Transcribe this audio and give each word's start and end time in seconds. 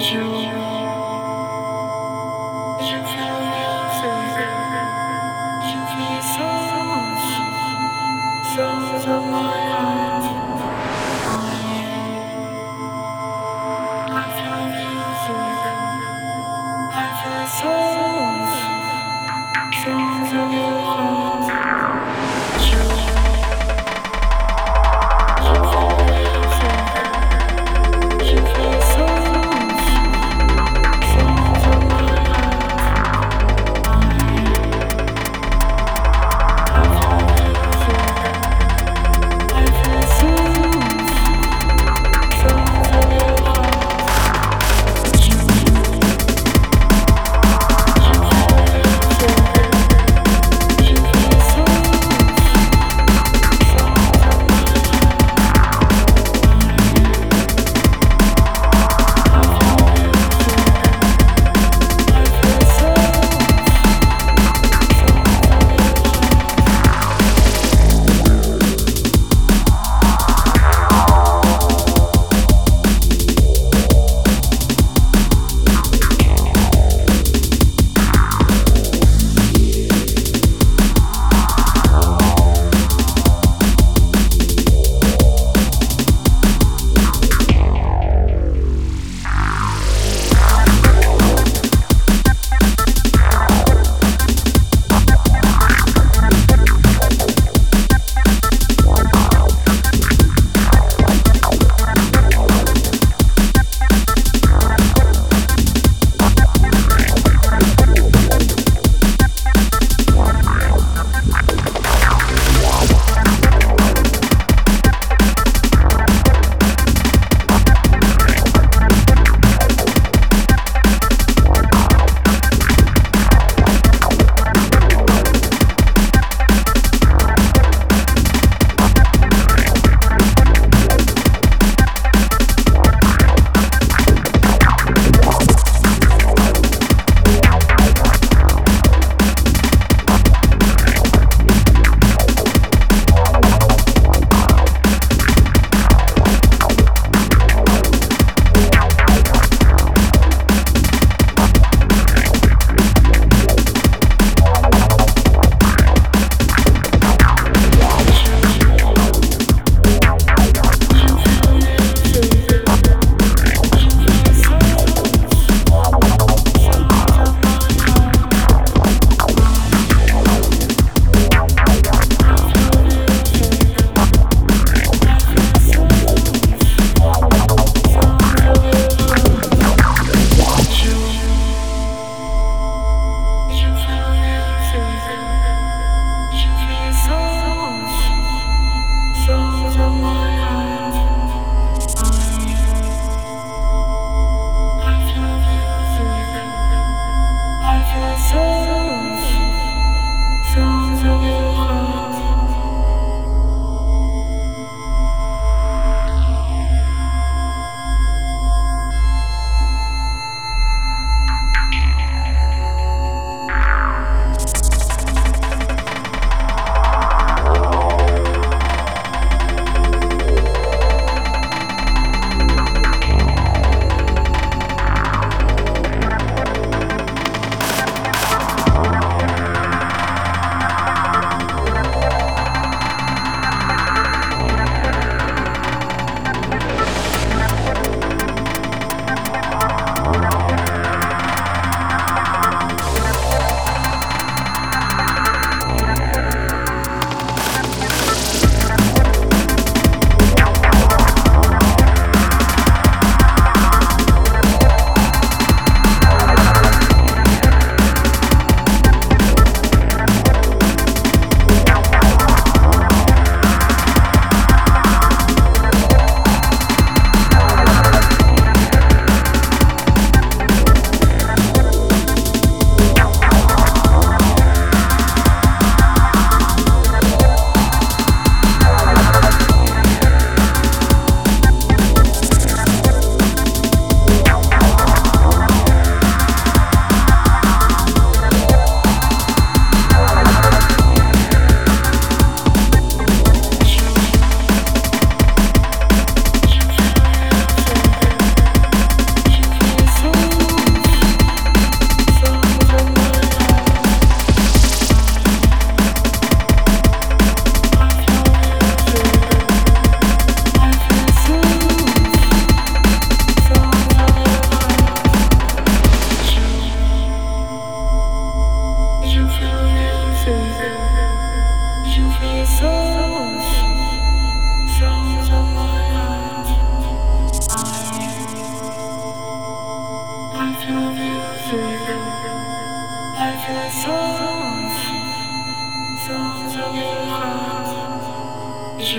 就 0.00 0.59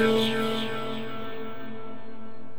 You. 0.01 0.50